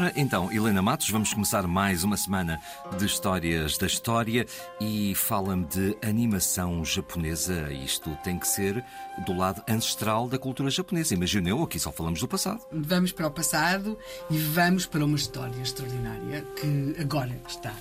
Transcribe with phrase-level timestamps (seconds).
[0.00, 2.58] Ora, então, Helena Matos, vamos começar mais uma semana
[2.96, 4.46] de histórias da história
[4.80, 7.70] e fala-me de animação japonesa.
[7.70, 8.82] Isto tem que ser
[9.26, 11.12] do lado ancestral da cultura japonesa.
[11.12, 12.62] Imagino eu, aqui só falamos do passado.
[12.72, 13.98] Vamos para o passado
[14.30, 17.74] e vamos para uma história extraordinária que agora está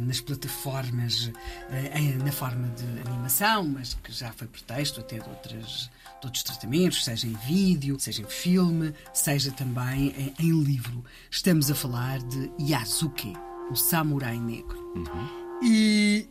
[0.00, 5.90] nas plataformas uh, na forma de animação, mas que já foi pretexto até de, outras,
[6.20, 11.04] de outros tratamentos, seja em vídeo, seja em filme, seja também em, em livro.
[11.30, 13.32] Estamos a falar de Yasuke,
[13.70, 14.78] o samurai negro.
[14.96, 15.60] Uhum.
[15.62, 16.28] E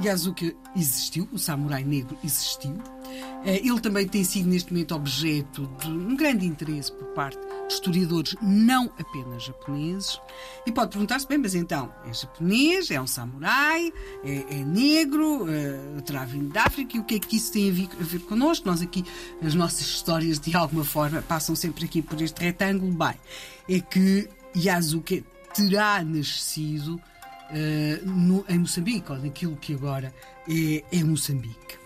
[0.00, 2.76] Yasuke existiu, o samurai negro existiu.
[3.44, 8.36] Eh, ele também tem sido neste momento objeto de um grande interesse por parte historiadores
[8.40, 10.20] não apenas japoneses.
[10.66, 16.00] E pode perguntar-se, bem, mas então, é japonês, é um samurai, é, é negro, é,
[16.02, 18.20] terá vindo da África, e o que é que isso tem a ver, a ver
[18.20, 18.66] connosco?
[18.66, 19.04] Nós aqui,
[19.42, 22.92] as nossas histórias de alguma forma passam sempre aqui por este retângulo.
[22.92, 23.14] Bem,
[23.68, 25.24] é que Yasuke
[25.54, 30.14] terá nascido uh, no, em Moçambique, ou naquilo que agora
[30.48, 31.83] é, é Moçambique.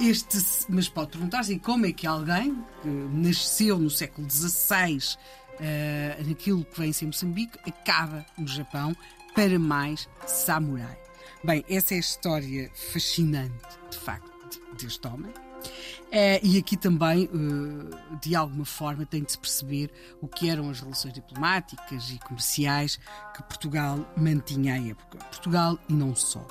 [0.00, 0.38] Este,
[0.70, 6.80] mas pode perguntar-se como é que alguém que nasceu no século XVI, uh, naquilo que
[6.80, 8.96] vem ser Moçambique, acaba no Japão
[9.34, 10.98] para mais samurai.
[11.44, 15.30] Bem, essa é a história fascinante, de facto, deste homem.
[15.30, 20.70] Uh, e aqui também, uh, de alguma forma, tem de se perceber o que eram
[20.70, 22.98] as relações diplomáticas e comerciais
[23.36, 25.18] que Portugal mantinha à época.
[25.18, 26.46] Portugal e não só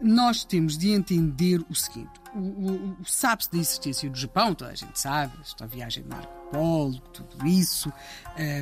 [0.00, 4.70] nós temos de entender o seguinte: o, o, o sabe-se da existência do Japão, toda
[4.70, 7.92] a gente sabe, esta viagem de Marco Polo, tudo isso,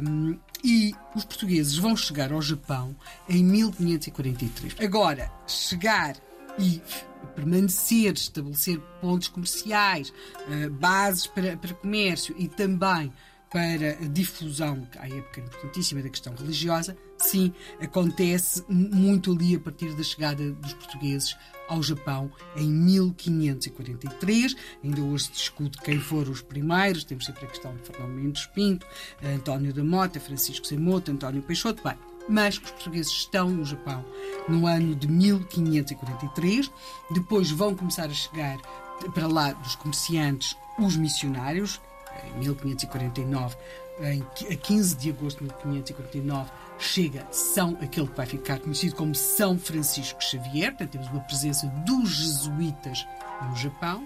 [0.06, 2.96] um, e os portugueses vão chegar ao Japão
[3.28, 4.76] em 1543.
[4.80, 6.16] Agora, chegar
[6.58, 6.80] e
[7.34, 13.12] permanecer, estabelecer pontos comerciais, uh, bases para, para comércio e também
[13.54, 19.94] para a difusão, à época importantíssima, da questão religiosa, sim, acontece muito ali a partir
[19.94, 21.36] da chegada dos portugueses
[21.68, 24.56] ao Japão em 1543.
[24.82, 28.44] Ainda hoje se discute quem foram os primeiros, temos sempre a questão de Fernão Mendes
[28.46, 28.84] Pinto,
[29.22, 31.80] António da Mota, Francisco Semoto, António Peixoto.
[31.84, 31.96] Bem,
[32.28, 34.04] mas os portugueses estão no Japão
[34.48, 36.72] no ano de 1543.
[37.12, 38.58] Depois vão começar a chegar
[39.14, 41.80] para lá dos comerciantes os missionários,
[42.26, 43.56] em 1549,
[44.00, 49.14] em, a 15 de agosto de 1549, chega São, aquele que vai ficar conhecido como
[49.14, 53.06] São Francisco Xavier, portanto temos uma presença dos jesuítas
[53.48, 54.04] no Japão,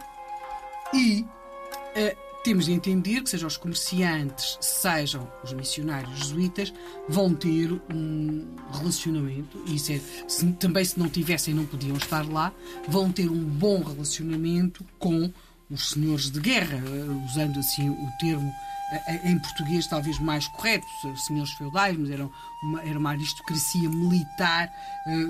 [0.92, 6.72] e uh, temos de entender que, sejam os comerciantes, sejam os missionários jesuítas,
[7.08, 12.26] vão ter um relacionamento, e isso é, se, também se não tivessem, não podiam estar
[12.26, 12.52] lá,
[12.86, 15.30] vão ter um bom relacionamento com
[15.70, 18.50] os senhores de guerra, eh, usando assim o termo
[18.90, 22.30] eh, eh, em português talvez mais correto, os senhores feudais, mas eram
[22.62, 24.70] uma, era uma aristocracia militar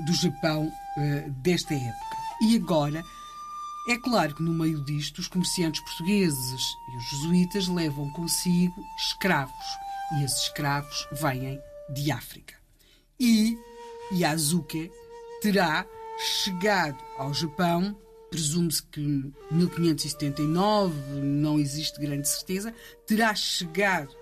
[0.05, 0.71] do Japão
[1.43, 2.17] desta época.
[2.41, 3.05] E agora,
[3.89, 6.63] é claro que no meio disto, os comerciantes portugueses
[6.93, 9.67] e os jesuítas levam consigo escravos,
[10.15, 11.61] e esses escravos vêm
[11.95, 12.55] de África.
[13.21, 13.57] E
[14.13, 14.91] Yazuke
[15.43, 15.85] terá
[16.19, 17.97] chegado ao Japão
[18.31, 19.01] presume-se que
[19.51, 22.75] 1579, não existe grande certeza,
[23.07, 24.15] terá chegado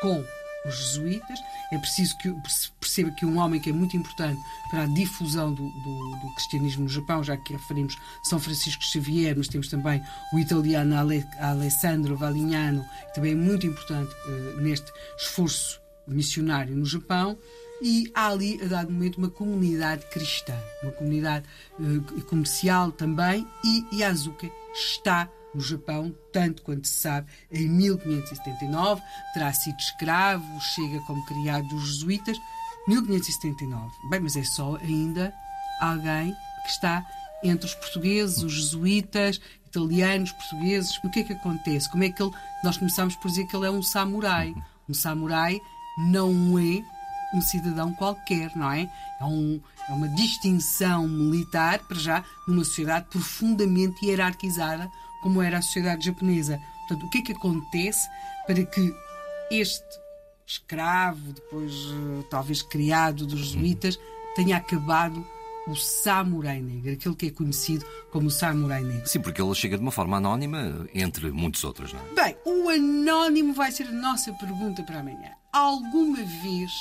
[0.00, 0.24] com
[0.66, 1.38] os jesuítas.
[1.72, 2.32] É preciso que
[2.80, 4.40] perceba que um homem que é muito importante
[4.70, 9.34] para a difusão do, do, do cristianismo no Japão, já que referimos São Francisco Xavier,
[9.36, 10.02] mas temos também
[10.32, 16.84] o italiano Ale, Alessandro Valignano, que também é muito importante uh, neste esforço missionário no
[16.84, 17.38] Japão
[17.82, 21.44] e há ali, a dado momento, uma comunidade cristã, uma comunidade
[21.80, 29.02] uh, comercial também, e Yazuka está no Japão, tanto quanto se sabe, em 1579,
[29.34, 32.38] terá sido escravo, chega como criado dos jesuítas,
[32.86, 33.90] 1579.
[34.10, 35.34] Bem, mas é só ainda
[35.80, 36.32] alguém
[36.64, 37.04] que está
[37.42, 40.98] entre os portugueses, os jesuítas, italianos, portugueses.
[41.02, 41.90] O que é que acontece?
[41.90, 42.32] Como é que ele.
[42.62, 44.54] Nós começamos por dizer que ele é um samurai.
[44.88, 45.60] Um samurai
[45.98, 46.82] não é
[47.34, 48.90] um cidadão qualquer, não é?
[49.20, 54.90] É, um, é uma distinção militar, para já, numa sociedade profundamente hierarquizada,
[55.22, 56.60] como era a sociedade japonesa.
[56.80, 58.08] Portanto, o que é que acontece
[58.46, 58.94] para que
[59.50, 60.02] este
[60.46, 63.98] escravo, depois eh, talvez criado dos jesuítas,
[64.34, 65.24] tenha acabado
[65.66, 69.08] o samurai negro, aquele que é conhecido como o samurai negro.
[69.08, 72.14] Sim, porque ele chega de uma forma anónima, entre muitos outros, não é?
[72.14, 75.30] Bem, o anónimo vai ser a nossa pergunta para amanhã.
[75.52, 76.72] Alguma vez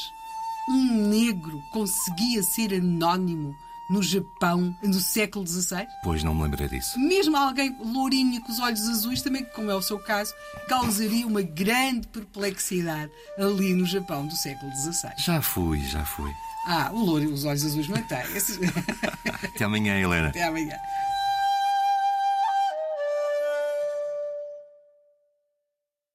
[0.71, 3.55] um negro conseguia ser anónimo
[3.89, 5.85] no Japão no século XVI?
[6.03, 6.97] Pois não me lembrei disso.
[6.97, 10.33] Mesmo alguém lourinho com os olhos azuis, também, como é o seu caso,
[10.69, 15.11] causaria uma grande perplexidade ali no Japão do século XVI.
[15.17, 16.31] Já fui, já fui.
[16.65, 18.19] Ah, o louro, os olhos azuis mantém.
[19.43, 20.29] Até amanhã, Helena.
[20.29, 20.77] Até amanhã.